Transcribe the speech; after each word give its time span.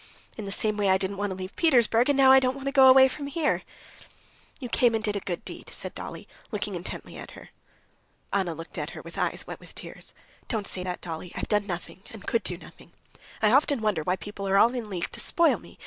"In 0.35 0.45
the 0.45 0.51
same 0.51 0.77
way 0.77 0.89
I 0.89 0.97
didn't 0.97 1.17
want 1.17 1.29
to 1.29 1.35
leave 1.35 1.55
Petersburg, 1.55 2.09
and 2.09 2.17
now 2.17 2.31
I 2.31 2.39
don't 2.39 2.55
want 2.55 2.65
to 2.65 2.71
go 2.71 2.87
away 2.89 3.07
from 3.07 3.27
here." 3.27 3.61
"You 4.59 4.67
came 4.67 4.93
here 4.93 4.95
and 4.95 5.03
did 5.03 5.15
a 5.15 5.19
good 5.19 5.45
deed," 5.45 5.69
said 5.71 5.93
Dolly, 5.93 6.27
looking 6.51 6.73
intently 6.73 7.17
at 7.17 7.37
her. 7.37 7.49
Anna 8.33 8.55
looked 8.55 8.79
at 8.79 8.89
her 8.97 9.03
with 9.03 9.19
eyes 9.19 9.45
wet 9.45 9.59
with 9.59 9.75
tears. 9.75 10.15
"Don't 10.47 10.65
say 10.65 10.83
that, 10.83 11.01
Dolly. 11.01 11.31
I've 11.35 11.49
done 11.49 11.67
nothing, 11.67 12.01
and 12.09 12.25
could 12.25 12.41
do 12.41 12.57
nothing. 12.57 12.93
I 13.43 13.51
often 13.51 13.79
wonder 13.79 14.01
why 14.01 14.15
people 14.15 14.47
are 14.47 14.57
all 14.57 14.73
in 14.73 14.89
league 14.89 15.11
to 15.11 15.19
spoil 15.19 15.59
me. 15.59 15.77